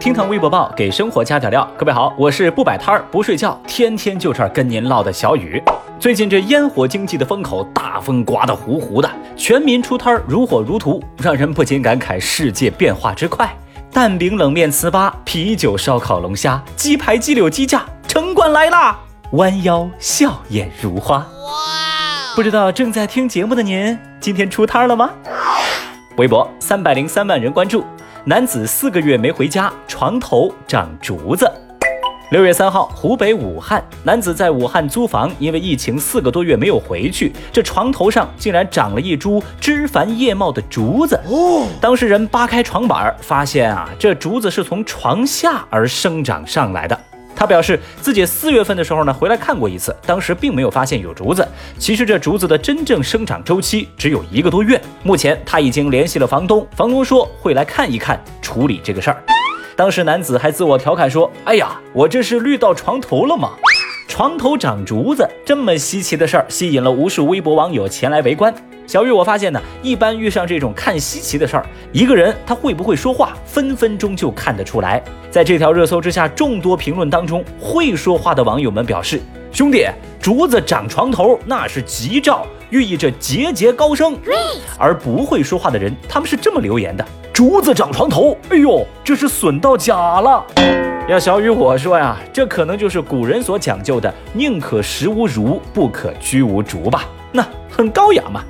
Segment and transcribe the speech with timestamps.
[0.00, 5.62] 听堂微博报给生活加点料，各位好，我是不摆摊儿不睡觉，天天就这儿跟您唠的小雨。
[5.98, 13.54] 最近这烟火经济的风口，大风刮得呼呼的，全民出摊儿如火如荼，让人不禁感慨世界变化之快。
[13.92, 18.98] 蛋饼、冷面、糍粑、啤酒、烧烤、龙虾、鸡排、鸡柳、鸡架，城管来啦！
[19.32, 21.18] 弯腰笑靥如花。
[21.18, 22.34] 哇！
[22.34, 25.10] 不知道正在听节目的您，今天出摊了吗？
[26.16, 27.84] 微博三百零三万人关注。
[28.26, 31.50] 男子四个月没回家，床头长竹子。
[32.32, 41.18] 六月三号，湖北武汉男子在武汉租房，因为疫情四个多月没有回去，这床头上竟然长了一株枝繁叶茂的竹子。
[41.26, 47.00] 哦，当事人扒开床板，发现啊，这竹子是从床下而生长上来的。
[47.40, 51.48] 他表示，自己四月份的时候呢，回来看过一次，当时并没有发现有竹子。
[51.78, 54.78] 其实这竹子的真正生长周期只有一个多月。
[55.02, 59.24] 目前他已经联系了房东，房东说会来看一看，处理这个事儿。
[59.74, 63.52] 当时男子还自我调侃说：“哎呀，我这是绿到床头了吗？
[64.06, 68.54] 床头长竹子，这么稀奇的事儿，吸引了无数微博网友前来围观。”
[68.90, 75.00] 小玉，我发现呢，一般遇上这种看稀奇的事儿，一个人他会不会说话，分分钟就看得出来。
[75.30, 79.20] 在这条热搜之下，众多评论当中，会说话的网友们表示
[79.54, 79.86] ：“兄弟，
[80.20, 84.18] 竹子长床头那是吉兆，寓意着节节高升。”
[84.76, 90.44] 而不会说话的人，他们是这么留言的：“竹子长床头，哎呦，这是损到家了。”
[91.08, 97.08] 要小雨我说呀，这可能就是古人所讲究的“宁可食无竹，不可居无竹”吧。
[97.32, 98.42] 那很高雅嘛。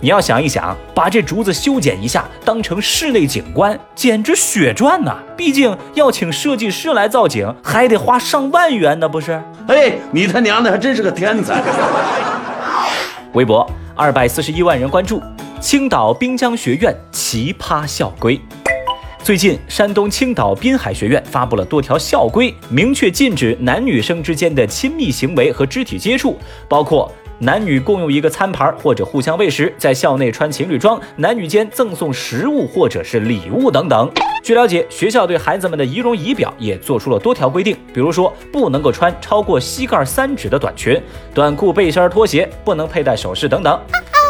[0.00, 5.16] 你要想一想，把这竹子修剪一下，当成室内景观，简直血赚呐！
[5.36, 9.40] 毕竟要请设计师来造景，还得花上万元呢，不是？
[9.68, 11.62] 哎，你他娘的还真是个天才！
[13.32, 15.22] 微博二百四十一万人关注，
[15.60, 18.40] 青岛滨江学院奇葩校规。
[19.22, 26.38] 最近，山东青岛滨海学院发布了多条校规，明确禁止男女生之间的亲密行为和肢体接触，
[26.68, 27.10] 包括。
[27.38, 34.10] 男女共用一个餐盘或者互相喂食，在校内穿情侣装，男女间赠送食物或者是礼物等等。
[34.42, 40.98] 据了解，学校对孩子们的仪容仪表也做出了多条规定，比如说不能够穿超过膝盖三指的短裙、
[41.34, 43.78] 短裤、背心、拖鞋，不能佩戴首饰等等。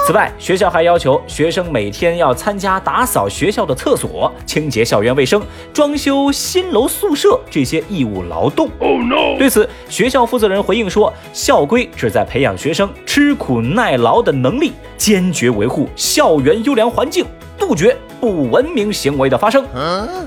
[0.07, 8.69] 此外，学校还要求学生每天要参加打扫学校的厕所、清洁校园卫生、装修新楼宿舍这些义务劳动。
[8.79, 17.27] 哦，no 对此，学校负责人回应说，校规旨在培养学生吃苦耐劳的能力，坚决维护校园优良环境，
[17.59, 19.67] 杜绝不文明行为的发生。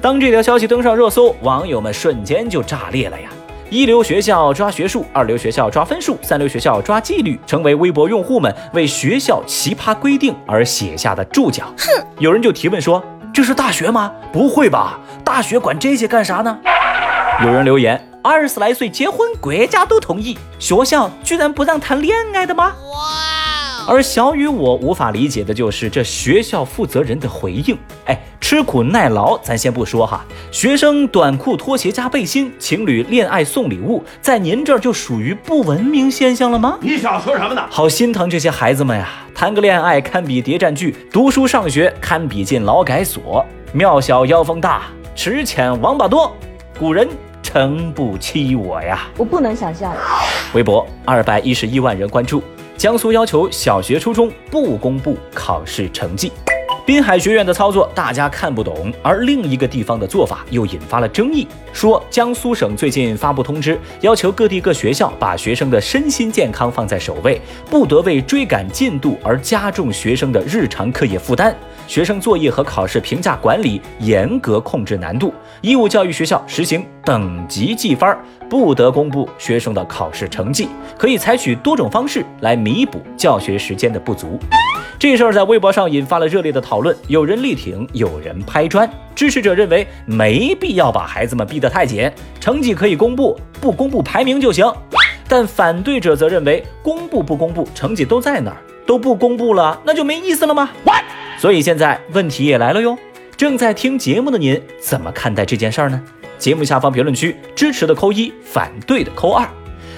[0.01, 3.29] 当这条消息登上热搜，网友们瞬间就炸裂了呀！
[3.71, 11.65] 一流学校抓学术，二流学校抓分数，三流学校抓纪律，成为微博用户们为学校奇葩规定而写下的注脚。
[11.77, 14.11] 哼，有人就提问说：“这是大学吗？
[14.33, 14.99] 不会吧？
[15.23, 16.57] 大学管这些干啥呢？”
[17.45, 22.73] 有人留言：“二十来岁结婚，国家都同意，学校居然不让谈恋爱的吗？”
[23.89, 27.75] 而小雨我无法理解的就是这学校负责人的回应。
[28.05, 36.77] 哎，吃苦耐劳咱先不说哈，学生短裤、拖鞋加背心，情侣恋爱送礼物，在您这儿就属于不文明现象了吗？
[36.81, 37.65] 你想说什么呢？
[37.71, 43.43] 好心疼这些孩子们呀，谈个恋爱堪比谍战剧，读书上学堪比进劳改所。
[43.73, 44.83] 庙小妖风大，
[45.15, 46.31] 池浅王八多，
[46.77, 47.09] 古人
[47.41, 49.07] 诚不欺我呀！
[49.17, 49.91] 我不能想象。
[50.53, 52.43] 微博二百一十一万人关注。
[52.79, 56.31] 江苏要求小学、初中不公布考试成绩，
[56.85, 61.45] 滨海学院的操作大家看不懂，而另一个地方的做法又引发了争议。
[61.73, 71.53] 说江苏省最近发布通知，要求各地各学校把学生的身心健康放在首位，不得为追赶进度而加重学生的日常课业负担。
[71.89, 78.15] 学生作业和考试评价管理严格控制难度，义务教育学校实行等级计分，
[78.47, 80.69] 不得公布学生的考试成绩，
[80.99, 84.39] 可以采取多种方式来弥补教学时间的不足。
[84.99, 88.87] 这事儿在微博上引发了热烈的讨论，有人力挺，有人拍砖。
[89.15, 92.07] 支持者认为没必要把孩子们逼得太紧，
[92.39, 94.71] 成绩可以公布，不公布排名就行。
[95.27, 100.69] 但反对者则认为，公布不公布，成绩都在那儿，都不公布了，那就没意思了吗？
[101.39, 102.97] 所以现在问题也来了哟，
[103.37, 106.01] 正在听节目的您怎么看待这件事儿呢？
[106.37, 109.47] 节目下方评论区支持的扣一，反对的扣二。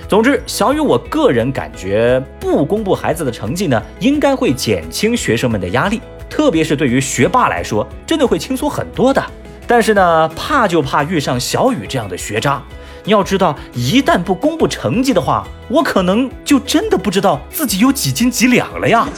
[0.08, 6.00] 总之，小雨我个人感觉，不公布孩子的成绩呢，应该会减轻学生们的压力，
[6.30, 9.24] 特别是对于学霸来说，真的会轻松很多的。
[9.66, 12.62] 但是呢，怕就怕遇上小雨这样的学渣。
[13.04, 19.10] 你要知道，一旦不公布成绩的话，我可能就真的不知道自己有几斤几两了呀。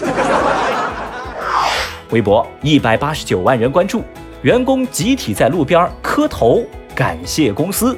[2.13, 4.03] 微博一百八十九万人关注，
[4.43, 6.63] 员工集体在路边磕头，
[6.93, 7.97] 感谢公司。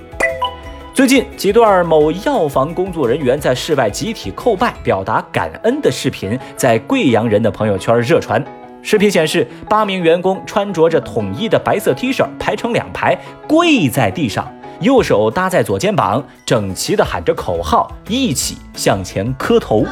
[0.93, 8.41] 最近几段某药房工作人员在室外集体叩拜、表达感恩的视频，在贵阳人的朋友圈热传。
[8.81, 19.83] 视频显示，八名员工穿着着统一的白色 T 恤，排成两排，跪在地上，右手搭在左肩膀，整齐地喊着口号，一起向前磕头。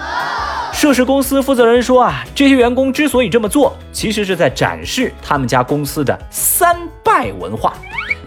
[0.73, 7.73] 涉事公司负责人说啊，这些员工之所以这么做，其实是在展示他们家公司的三拜文化。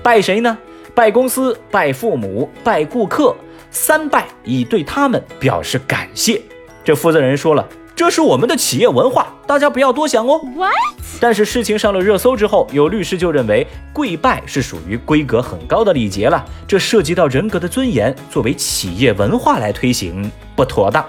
[0.03, 0.57] 拜谁呢？
[0.95, 3.37] 拜公司、拜父母、拜顾客，
[3.71, 6.41] 三拜以对他们表示感谢。
[6.83, 10.41] 这负责人说了，这是我们的企业文化，大家不要多想哦。
[10.57, 10.73] What？
[11.21, 21.05] 但是事情上了热搜之后，有律师就认为跪拜是属于规格很高的礼节了，这涉及到人格的尊严，作为企业文化来推行不妥当。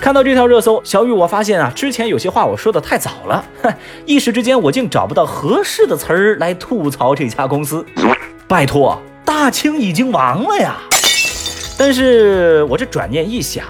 [0.00, 3.72] 看到这条热搜，小雨，我发现啊，之前有些话我说的太早了，哼，
[4.04, 7.84] 一时之间我竟找不到合适的词儿来吐槽这家公司。
[8.46, 9.00] 拜托。
[9.26, 10.76] 大清已经亡了呀！
[11.78, 13.64] 但是我这转念一想，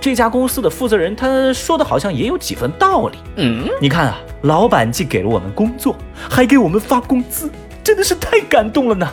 [0.00, 3.18] 这家公司的负责人他说的好像也有几分道理。
[3.36, 5.96] 嗯，你看啊，老板既给了我们工作，
[6.30, 7.50] 还给我们发工资，
[7.82, 9.08] 真的是太感动了呢。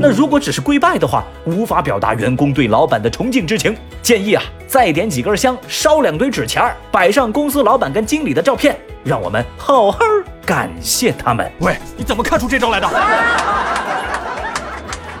[0.00, 3.76] 那如果只是跪拜的话，无法表达员工对老板的崇敬之情。
[4.02, 10.00] 建议啊，再点几根香，烧两堆纸钱儿，摆上公司老板跟经理的照片，让我们好好
[10.44, 11.50] 感谢他们。
[11.60, 12.88] 喂，你怎么看出这招来的？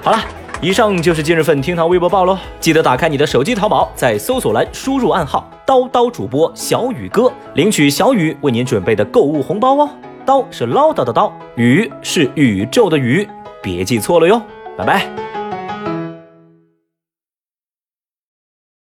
[0.02, 0.18] 好了，
[0.60, 2.38] 以上就是今日份厅堂微博报喽。
[2.58, 9.90] 记得打开你的手机淘宝，在搜索栏输入暗号“叨叨主播小雨哥”，领取小雨为您准备的购物红包哦。
[10.24, 13.28] 刀是唠叨的刀，宇是宇宙的宇，
[13.62, 14.40] 别记错了哟。
[14.76, 15.29] 拜拜。